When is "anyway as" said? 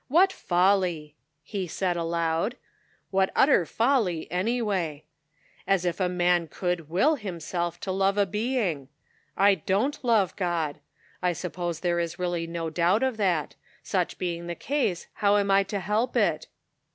4.32-5.84